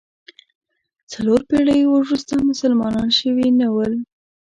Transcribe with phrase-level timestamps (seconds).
[1.11, 3.93] څلور پېړۍ وروسته مسلمانان شوي نه ول.